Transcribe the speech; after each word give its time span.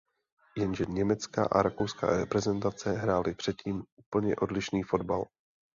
Jenže 0.57 0.85
německá 0.87 1.45
a 1.51 1.61
rakouská 1.61 2.17
reprezentace 2.17 2.91
hrály 2.91 3.35
předtím 3.35 3.83
úplně 3.97 4.35
odlišný 4.35 4.83
fotbal. 4.83 5.25